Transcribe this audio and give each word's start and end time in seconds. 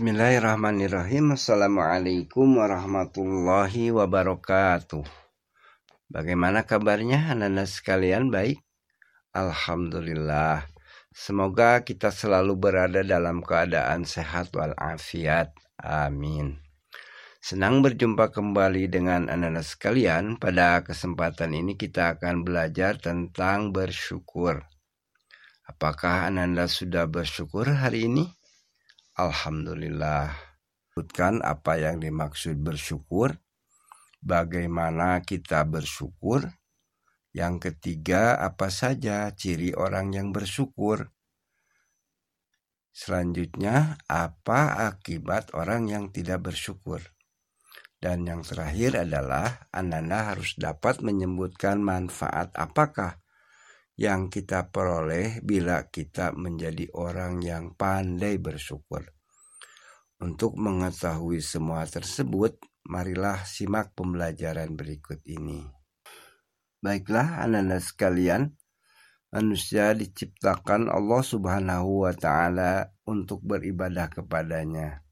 Bismillahirrahmanirrahim. 0.00 1.36
Assalamualaikum 1.36 2.56
warahmatullahi 2.56 3.92
wabarakatuh. 3.92 5.04
Bagaimana 6.08 6.64
kabarnya 6.64 7.28
anak-anak 7.36 7.68
sekalian? 7.68 8.32
Baik. 8.32 8.64
Alhamdulillah. 9.36 10.64
Semoga 11.12 11.84
kita 11.84 12.08
selalu 12.08 12.56
berada 12.56 13.04
dalam 13.04 13.44
keadaan 13.44 14.08
sehat 14.08 14.48
walafiat. 14.56 15.52
Amin. 15.76 16.64
Senang 17.44 17.84
berjumpa 17.84 18.32
kembali 18.32 18.88
dengan 18.88 19.28
anak-anak 19.28 19.68
sekalian. 19.68 20.40
Pada 20.40 20.80
kesempatan 20.80 21.52
ini 21.52 21.76
kita 21.76 22.16
akan 22.16 22.40
belajar 22.40 22.96
tentang 22.96 23.68
bersyukur. 23.68 24.64
Apakah 25.68 26.32
anak-anak 26.32 26.72
sudah 26.72 27.04
bersyukur 27.04 27.68
hari 27.68 28.08
ini? 28.08 28.39
Alhamdulillah. 29.20 30.32
Sebutkan 30.88 31.44
apa 31.44 31.76
yang 31.76 32.00
dimaksud 32.00 32.56
bersyukur, 32.56 33.36
bagaimana 34.24 35.20
kita 35.20 35.60
bersyukur. 35.68 36.48
Yang 37.36 37.68
ketiga, 37.68 38.40
apa 38.40 38.72
saja 38.72 39.28
ciri 39.36 39.76
orang 39.76 40.16
yang 40.16 40.32
bersyukur. 40.32 41.12
Selanjutnya, 42.96 44.00
apa 44.08 44.88
akibat 44.88 45.52
orang 45.52 45.92
yang 45.92 46.04
tidak 46.10 46.48
bersyukur? 46.48 47.04
Dan 48.00 48.24
yang 48.24 48.40
terakhir 48.40 49.04
adalah 49.04 49.68
Ananda 49.68 50.32
harus 50.32 50.56
dapat 50.56 51.04
menyebutkan 51.04 51.84
manfaat 51.84 52.48
apakah 52.56 53.19
yang 54.00 54.32
kita 54.32 54.72
peroleh 54.72 55.44
bila 55.44 55.84
kita 55.92 56.32
menjadi 56.32 56.88
orang 56.96 57.44
yang 57.44 57.76
pandai 57.76 58.40
bersyukur. 58.40 59.04
Untuk 60.24 60.56
mengetahui 60.56 61.44
semua 61.44 61.84
tersebut, 61.84 62.56
marilah 62.88 63.44
simak 63.44 63.92
pembelajaran 63.92 64.72
berikut 64.72 65.20
ini. 65.28 65.60
Baiklah, 66.80 67.44
anak-anak 67.44 67.84
sekalian, 67.84 68.42
manusia 69.28 69.92
diciptakan 69.92 70.88
Allah 70.88 71.20
Subhanahu 71.20 72.08
wa 72.08 72.16
Ta'ala 72.16 72.88
untuk 73.04 73.44
beribadah 73.44 74.08
kepadanya 74.08 75.04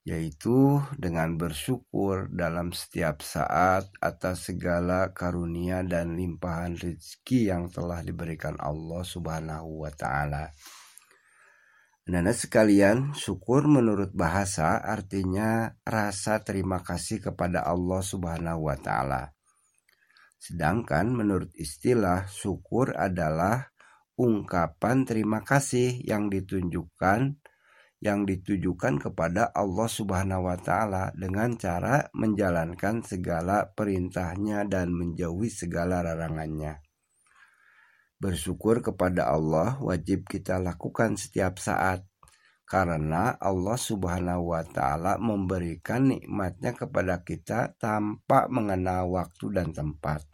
yaitu 0.00 0.80
dengan 0.96 1.36
bersyukur 1.36 2.32
dalam 2.32 2.72
setiap 2.72 3.20
saat 3.20 3.84
atas 4.00 4.48
segala 4.48 5.12
karunia 5.12 5.84
dan 5.84 6.16
limpahan 6.16 6.76
rezeki 6.76 7.52
yang 7.52 7.68
telah 7.68 8.00
diberikan 8.00 8.56
Allah 8.56 9.04
Subhanahu 9.04 9.84
wa 9.84 9.92
taala. 9.92 10.48
Nana 12.10 12.32
sekalian, 12.34 13.12
syukur 13.12 13.68
menurut 13.70 14.10
bahasa 14.16 14.80
artinya 14.80 15.78
rasa 15.84 16.42
terima 16.42 16.80
kasih 16.80 17.20
kepada 17.20 17.62
Allah 17.62 18.00
Subhanahu 18.00 18.66
wa 18.66 18.76
taala. 18.80 19.36
Sedangkan 20.40 21.12
menurut 21.12 21.52
istilah 21.52 22.24
syukur 22.26 22.96
adalah 22.96 23.70
ungkapan 24.16 25.04
terima 25.04 25.44
kasih 25.44 26.00
yang 26.04 26.32
ditunjukkan 26.32 27.39
yang 28.00 28.24
ditujukan 28.24 28.96
kepada 28.96 29.52
Allah 29.52 29.88
Subhanahu 29.88 30.48
wa 30.48 30.56
taala 30.56 31.12
dengan 31.12 31.52
cara 31.60 32.08
menjalankan 32.16 33.04
segala 33.04 33.68
perintahnya 33.76 34.64
dan 34.64 34.88
menjauhi 34.96 35.52
segala 35.52 36.00
larangannya. 36.00 36.80
Bersyukur 38.16 38.80
kepada 38.80 39.28
Allah 39.28 39.76
wajib 39.84 40.28
kita 40.28 40.56
lakukan 40.60 41.20
setiap 41.20 41.60
saat 41.60 42.04
karena 42.64 43.36
Allah 43.36 43.76
Subhanahu 43.76 44.56
wa 44.56 44.64
taala 44.64 45.20
memberikan 45.20 46.08
nikmatnya 46.08 46.72
kepada 46.72 47.20
kita 47.20 47.76
tanpa 47.76 48.48
mengenal 48.48 49.12
waktu 49.12 49.52
dan 49.52 49.76
tempat. 49.76 50.24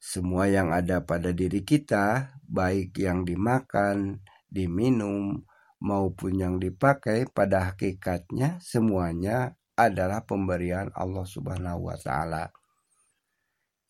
Semua 0.00 0.48
yang 0.48 0.72
ada 0.72 1.04
pada 1.04 1.28
diri 1.28 1.60
kita, 1.60 2.32
baik 2.48 2.96
yang 2.96 3.28
dimakan, 3.28 4.24
diminum, 4.48 5.44
maupun 5.80 6.36
yang 6.36 6.56
dipakai 6.60 7.26
pada 7.32 7.72
hakikatnya 7.72 8.60
semuanya 8.60 9.56
adalah 9.74 10.22
pemberian 10.28 10.92
Allah 10.92 11.24
Subhanahu 11.24 11.88
wa 11.88 11.96
taala. 11.96 12.52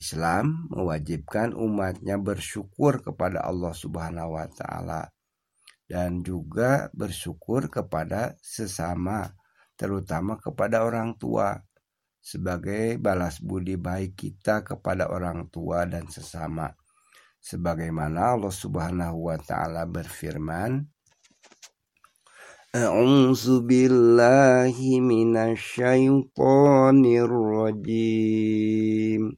Islam 0.01 0.71
mewajibkan 0.73 1.53
umatnya 1.53 2.17
bersyukur 2.17 3.05
kepada 3.05 3.45
Allah 3.45 3.77
Subhanahu 3.77 4.39
wa 4.39 4.49
taala 4.49 5.13
dan 5.85 6.25
juga 6.25 6.89
bersyukur 6.97 7.69
kepada 7.69 8.39
sesama 8.41 9.29
terutama 9.75 10.41
kepada 10.41 10.87
orang 10.87 11.19
tua 11.19 11.59
sebagai 12.21 12.97
balas 12.97 13.43
budi 13.43 13.77
baik 13.77 14.17
kita 14.17 14.65
kepada 14.65 15.11
orang 15.13 15.51
tua 15.53 15.85
dan 15.85 16.09
sesama 16.09 16.71
sebagaimana 17.41 18.37
Allah 18.37 18.55
Subhanahu 18.55 19.33
wa 19.33 19.37
taala 19.41 19.89
berfirman 19.89 20.85
أعوذ 22.75 23.61
بالله 23.67 25.01
من 25.01 25.37
الشيطان 25.37 27.05
الرجيم. 27.05 29.33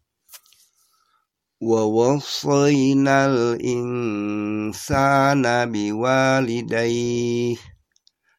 ووصينا 1.61 3.27
الإنسان 3.27 5.43
بوالديه 5.73 7.57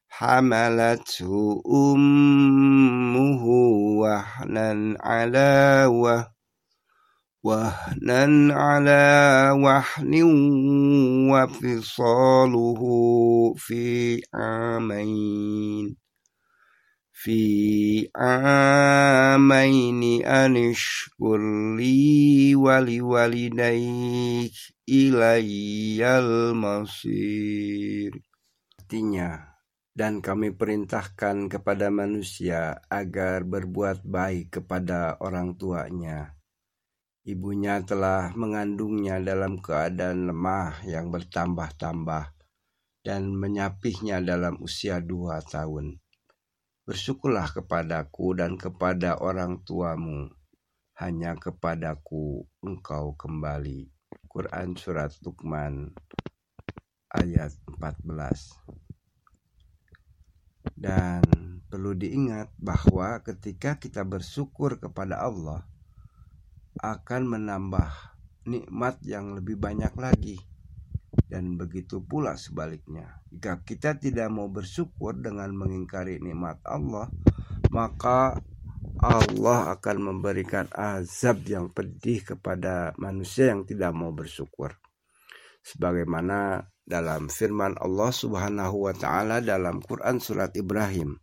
حملته 0.10 1.62
أمه 1.74 3.46
وحنا 3.98 4.98
على 5.02 5.86
وهن 5.90 6.33
وهنا 7.43 8.55
على 8.55 9.05
وحن 9.55 10.13
وفصاله 11.33 12.83
في 13.57 14.21
عامين 14.35 15.97
في 17.13 18.11
عامين 18.17 20.03
أن 20.27 20.57
اشكر 20.71 21.41
لي 21.77 22.55
ولوالديك 22.55 24.53
إلي 24.89 26.19
المصير 26.19 28.13
Artinya, 28.89 29.61
dan 29.93 30.25
kami 30.25 30.49
perintahkan 30.57 31.53
kepada 31.53 31.93
manusia 31.93 32.81
agar 32.89 33.45
berbuat 33.45 34.01
baik 34.01 34.57
kepada 34.57 35.21
orang 35.21 35.61
tuanya 35.61 36.39
Ibunya 37.24 37.80
telah 37.88 38.36
mengandungnya 38.36 39.16
dalam 39.24 39.64
keadaan 39.64 40.28
lemah 40.28 40.84
yang 40.84 41.08
bertambah-tambah 41.08 42.36
dan 43.00 43.32
menyapihnya 43.32 44.20
dalam 44.20 44.60
usia 44.60 45.00
dua 45.00 45.40
tahun. 45.40 46.04
Bersyukurlah 46.84 47.56
kepadaku 47.56 48.36
dan 48.36 48.60
kepada 48.60 49.24
orang 49.24 49.64
tuamu, 49.64 50.36
hanya 51.00 51.40
kepadaku 51.40 52.44
engkau 52.60 53.16
kembali. 53.16 53.88
Quran 54.28 54.76
Surat 54.76 55.16
Luqman 55.24 55.96
ayat 57.08 57.56
14 57.72 58.04
Dan 60.76 61.24
perlu 61.72 61.96
diingat 61.96 62.52
bahwa 62.60 63.24
ketika 63.24 63.80
kita 63.80 64.04
bersyukur 64.04 64.76
kepada 64.76 65.24
Allah, 65.24 65.64
akan 66.82 67.22
menambah 67.38 67.92
nikmat 68.50 69.00
yang 69.06 69.38
lebih 69.38 69.60
banyak 69.60 69.94
lagi. 70.00 70.38
Dan 71.30 71.58
begitu 71.58 72.02
pula 72.02 72.38
sebaliknya. 72.38 73.22
Jika 73.30 73.62
kita 73.62 73.98
tidak 73.98 74.30
mau 74.34 74.50
bersyukur 74.50 75.18
dengan 75.18 75.54
mengingkari 75.54 76.18
nikmat 76.18 76.62
Allah, 76.66 77.10
maka 77.70 78.38
Allah 79.02 79.74
akan 79.74 79.98
memberikan 80.14 80.70
azab 80.74 81.46
yang 81.46 81.70
pedih 81.74 82.22
kepada 82.22 82.94
manusia 83.02 83.54
yang 83.54 83.66
tidak 83.66 83.94
mau 83.94 84.14
bersyukur. 84.14 84.78
Sebagaimana 85.64 86.70
dalam 86.84 87.32
firman 87.32 87.80
Allah 87.80 88.12
Subhanahu 88.12 88.90
wa 88.90 88.94
taala 88.94 89.40
dalam 89.40 89.80
Quran 89.80 90.20
surat 90.20 90.52
Ibrahim 90.54 91.16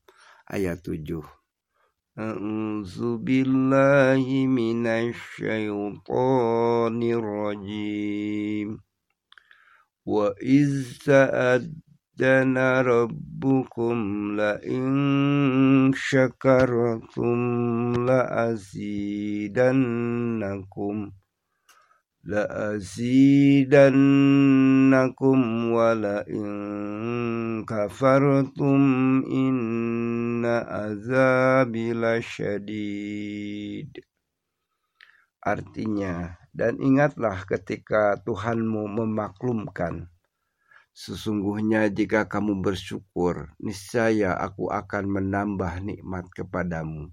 ayat 0.49 0.81
7 0.83 1.40
أعوذ 2.21 3.17
بالله 3.17 4.25
من 4.47 4.87
الشيطان 4.87 5.43
الرجيم. 7.03 8.69
وإذ 10.07 10.73
تأذن 11.07 12.59
ربكم 12.93 13.97
لئن 14.37 15.93
شكرتم 15.95 17.39
لأزيدنكم 18.09 18.81
لأزيدنكم 22.25 22.99
ولئن 25.73 26.51
كفرتم 27.65 28.81
إن 29.33 29.57
inna 30.41 30.65
azabi 30.65 31.93
lasyadid. 31.93 33.93
Artinya, 35.45 36.41
dan 36.57 36.81
ingatlah 36.81 37.45
ketika 37.45 38.17
Tuhanmu 38.25 38.89
memaklumkan, 38.89 40.09
sesungguhnya 40.97 41.93
jika 41.93 42.25
kamu 42.25 42.65
bersyukur, 42.65 43.53
niscaya 43.61 44.33
aku 44.33 44.73
akan 44.73 45.21
menambah 45.21 45.85
nikmat 45.85 46.25
kepadamu. 46.33 47.13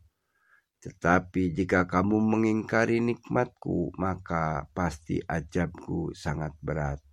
Tetapi 0.80 1.51
jika 1.51 1.83
kamu 1.83 2.23
mengingkari 2.23 3.03
nikmatku, 3.03 3.91
maka 4.00 4.71
pasti 4.71 5.19
ajabku 5.19 6.15
sangat 6.15 6.56
berat. 6.63 7.03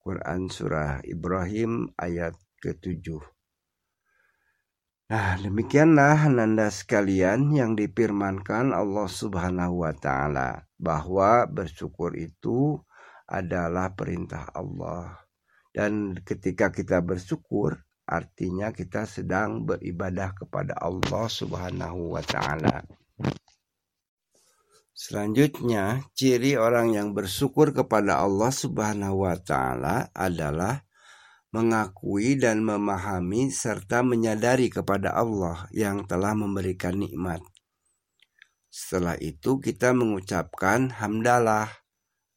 Quran 0.00 0.48
Surah 0.48 1.04
Ibrahim 1.04 1.92
ayat 2.00 2.32
ke-7 2.64 3.36
Nah 5.08 5.40
demikianlah 5.40 6.28
nanda 6.28 6.68
sekalian 6.68 7.52
yang 7.56 7.72
dipirmankan 7.72 8.76
Allah 8.76 9.08
subhanahu 9.08 9.88
wa 9.88 9.92
ta'ala. 9.96 10.68
Bahwa 10.76 11.48
bersyukur 11.48 12.14
itu 12.14 12.76
adalah 13.26 13.96
perintah 13.96 14.46
Allah 14.52 15.28
dan 15.78 16.16
ketika 16.26 16.74
kita 16.74 16.98
bersyukur, 17.04 17.78
artinya 18.02 18.74
kita 18.74 19.06
sedang 19.06 19.62
beribadah 19.62 20.34
kepada 20.34 20.74
Allah 20.74 21.30
Subhanahu 21.30 22.18
wa 22.18 22.22
taala. 22.24 22.82
Selanjutnya, 24.90 26.02
ciri 26.18 26.58
orang 26.58 26.98
yang 26.98 27.14
bersyukur 27.14 27.70
kepada 27.70 28.18
Allah 28.18 28.50
Subhanahu 28.50 29.22
wa 29.22 29.38
taala 29.38 30.10
adalah 30.10 30.82
mengakui 31.48 32.36
dan 32.36 32.60
memahami 32.60 33.48
serta 33.48 34.04
menyadari 34.04 34.68
kepada 34.68 35.16
Allah 35.16 35.64
yang 35.72 36.04
telah 36.04 36.36
memberikan 36.36 37.00
nikmat. 37.00 37.40
Setelah 38.68 39.16
itu 39.16 39.56
kita 39.58 39.96
mengucapkan 39.96 40.92
hamdalah 40.92 41.72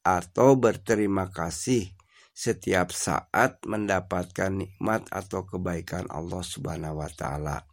atau 0.02 0.58
berterima 0.58 1.30
kasih 1.30 1.92
setiap 2.32 2.96
saat 2.96 3.62
mendapatkan 3.68 4.50
nikmat 4.50 5.06
atau 5.12 5.46
kebaikan 5.46 6.08
Allah 6.10 6.42
Subhanahu 6.42 7.04
wa 7.04 7.12
taala. 7.12 7.68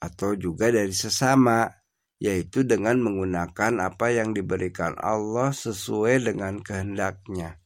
Atau 0.00 0.38
juga 0.38 0.72
dari 0.72 0.94
sesama, 0.96 1.68
yaitu 2.16 2.64
dengan 2.64 3.02
menggunakan 3.02 3.84
apa 3.84 4.14
yang 4.14 4.32
diberikan 4.32 4.96
Allah 4.96 5.52
sesuai 5.52 6.32
dengan 6.32 6.64
kehendaknya. 6.64 7.60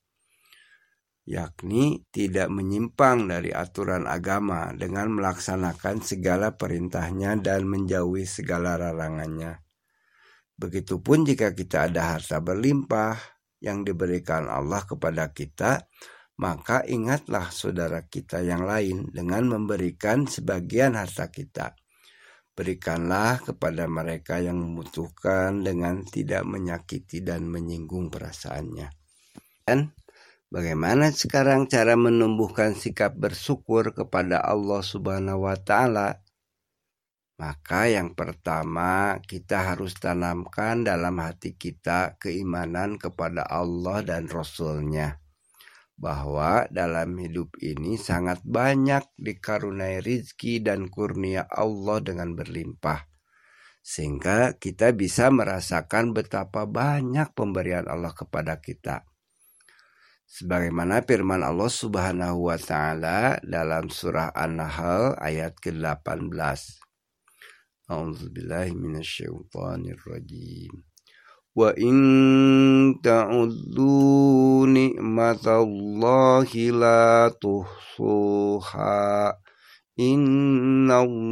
Yakni 1.24 2.04
tidak 2.12 2.52
menyimpang 2.52 3.32
dari 3.32 3.48
aturan 3.48 4.04
agama 4.04 4.76
dengan 4.76 5.08
melaksanakan 5.16 6.04
segala 6.04 6.52
perintahnya 6.60 7.40
dan 7.40 7.64
menjauhi 7.64 8.28
segala 8.28 8.76
larangannya. 8.76 9.64
Begitupun 10.54 11.24
jika 11.24 11.56
kita 11.56 11.88
ada 11.88 12.14
harta 12.14 12.44
berlimpah, 12.44 13.34
yang 13.64 13.80
diberikan 13.80 14.44
Allah 14.52 14.84
kepada 14.84 15.32
kita, 15.32 15.88
maka 16.36 16.84
ingatlah 16.84 17.48
saudara 17.48 18.04
kita 18.04 18.44
yang 18.44 18.68
lain 18.68 19.08
dengan 19.08 19.48
memberikan 19.48 20.28
sebagian 20.28 21.00
harta 21.00 21.32
kita. 21.32 21.72
Berikanlah 22.54 23.42
kepada 23.42 23.88
mereka 23.90 24.38
yang 24.38 24.60
membutuhkan 24.60 25.64
dengan 25.64 26.06
tidak 26.06 26.46
menyakiti 26.46 27.24
dan 27.24 27.50
menyinggung 27.50 28.12
perasaannya. 28.12 28.92
Dan 29.66 29.90
bagaimana 30.54 31.10
sekarang 31.10 31.66
cara 31.66 31.98
menumbuhkan 31.98 32.78
sikap 32.78 33.18
bersyukur 33.18 33.90
kepada 33.90 34.38
Allah 34.38 34.86
Subhanahu 34.86 35.50
wa 35.50 35.58
taala 35.58 36.22
maka 37.34 37.90
yang 37.90 38.14
pertama 38.14 39.18
kita 39.26 39.74
harus 39.74 39.98
tanamkan 39.98 40.86
dalam 40.86 41.18
hati 41.18 41.58
kita 41.58 42.14
keimanan 42.22 42.94
kepada 42.94 43.42
Allah 43.42 44.06
dan 44.06 44.30
Rasulnya. 44.30 45.18
Bahwa 45.94 46.66
dalam 46.70 47.14
hidup 47.18 47.54
ini 47.58 47.98
sangat 47.98 48.42
banyak 48.42 49.02
dikaruniai 49.18 50.02
rizki 50.02 50.62
dan 50.62 50.90
kurnia 50.90 51.46
Allah 51.50 52.02
dengan 52.02 52.34
berlimpah. 52.38 53.06
Sehingga 53.82 54.58
kita 54.58 54.94
bisa 54.94 55.30
merasakan 55.30 56.14
betapa 56.14 56.66
banyak 56.66 57.34
pemberian 57.34 57.86
Allah 57.90 58.14
kepada 58.14 58.58
kita 58.62 59.06
sebagaimana 60.34 61.06
firman 61.06 61.46
Allah 61.46 61.70
Subhanahu 61.70 62.50
wa 62.50 62.58
taala 62.58 63.38
dalam 63.46 63.86
surah 63.86 64.34
An-Nahl 64.34 65.14
ayat 65.22 65.54
ke-18. 65.62 66.34
A'udzubillahi 67.86 68.74
minasyaitonirrajim. 68.74 70.74
Wa 71.54 71.70
in 71.78 72.98
ta'uddu 72.98 74.66
ni'matallahi 74.66 76.74
la 76.74 77.30
tuhsuha. 77.38 79.38
Innallaha 79.94 81.30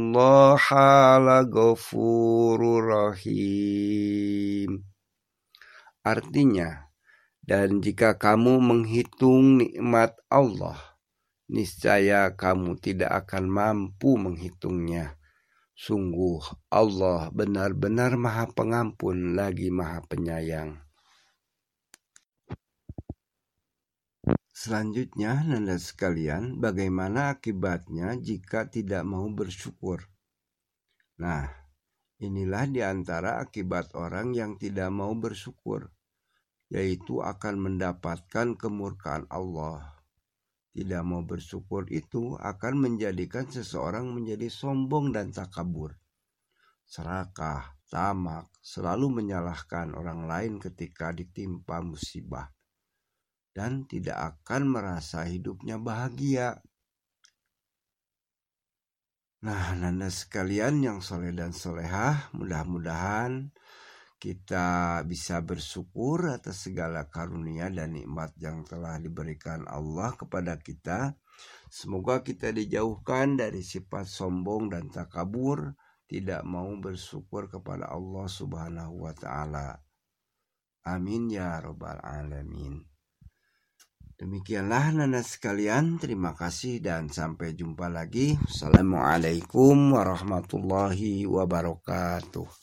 laghafurur 1.19 2.87
rahim. 2.87 4.87
Artinya, 6.07 6.87
dan 7.43 7.83
jika 7.83 8.15
kamu 8.15 8.63
menghitung 8.63 9.59
nikmat 9.59 10.15
Allah, 10.31 10.79
niscaya 11.51 12.31
kamu 12.31 12.79
tidak 12.79 13.27
akan 13.27 13.51
mampu 13.51 14.15
menghitungnya. 14.15 15.19
Sungguh 15.75 16.39
Allah 16.71 17.27
benar-benar 17.35 18.15
maha 18.15 18.47
pengampun 18.47 19.35
lagi 19.35 19.67
maha 19.67 19.99
penyayang. 20.07 20.79
Selanjutnya, 24.53 25.43
nanda 25.43 25.75
sekalian, 25.75 26.63
bagaimana 26.63 27.35
akibatnya 27.35 28.15
jika 28.15 28.71
tidak 28.71 29.03
mau 29.03 29.27
bersyukur? 29.27 30.07
Nah, 31.19 31.51
inilah 32.23 32.71
di 32.71 32.79
antara 32.79 33.43
akibat 33.43 33.91
orang 33.97 34.31
yang 34.31 34.55
tidak 34.55 34.87
mau 34.87 35.11
bersyukur, 35.19 35.91
yaitu 36.73 37.21
akan 37.21 37.61
mendapatkan 37.61 38.57
kemurkaan 38.57 39.29
Allah 39.29 39.93
tidak 40.73 41.05
mau 41.05 41.21
bersyukur 41.21 41.85
itu 41.93 42.33
akan 42.41 42.73
menjadikan 42.81 43.45
seseorang 43.45 44.09
menjadi 44.09 44.49
sombong 44.49 45.13
dan 45.13 45.29
takabur. 45.29 45.93
Serakah, 46.81 47.77
tamak, 47.93 48.49
selalu 48.57 49.21
menyalahkan 49.21 49.93
orang 49.93 50.25
lain 50.25 50.57
ketika 50.57 51.13
ditimpa 51.13 51.77
musibah. 51.85 52.49
Dan 53.53 53.85
tidak 53.85 54.41
akan 54.41 54.65
merasa 54.65 55.29
hidupnya 55.29 55.77
bahagia. 55.77 56.57
Nah, 59.45 59.77
nanda 59.77 60.09
sekalian 60.09 60.81
yang 60.81 61.05
soleh 61.05 61.37
dan 61.37 61.53
solehah, 61.53 62.33
mudah-mudahan 62.33 63.53
kita 64.23 65.03
bisa 65.03 65.43
bersyukur 65.43 66.31
atas 66.31 66.71
segala 66.71 67.11
karunia 67.11 67.67
dan 67.67 67.91
nikmat 67.91 68.31
yang 68.39 68.63
telah 68.63 68.95
diberikan 68.95 69.67
Allah 69.67 70.15
kepada 70.15 70.55
kita. 70.63 71.19
Semoga 71.67 72.23
kita 72.23 72.55
dijauhkan 72.55 73.35
dari 73.35 73.59
sifat 73.59 74.07
sombong 74.07 74.71
dan 74.71 74.87
takabur, 74.87 75.75
tidak 76.07 76.39
mau 76.47 76.71
bersyukur 76.79 77.51
kepada 77.51 77.91
Allah 77.91 78.23
Subhanahu 78.31 79.03
wa 79.03 79.11
taala. 79.11 79.83
Amin 80.87 81.27
ya 81.27 81.59
rabbal 81.59 81.99
alamin. 81.99 82.79
Demikianlah 84.15 85.03
nana 85.03 85.19
sekalian, 85.19 85.99
terima 85.99 86.31
kasih 86.31 86.79
dan 86.79 87.11
sampai 87.11 87.59
jumpa 87.59 87.91
lagi. 87.91 88.39
Assalamualaikum 88.47 89.91
warahmatullahi 89.91 91.27
wabarakatuh. 91.27 92.62